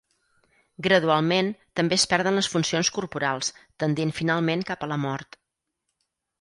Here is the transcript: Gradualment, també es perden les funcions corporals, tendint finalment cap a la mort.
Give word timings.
Gradualment, 0.87 1.51
també 1.81 1.99
es 2.01 2.07
perden 2.15 2.39
les 2.41 2.49
funcions 2.55 2.91
corporals, 2.97 3.53
tendint 3.85 4.17
finalment 4.23 4.67
cap 4.73 4.87
a 4.89 4.93
la 4.97 5.01
mort. 5.07 5.43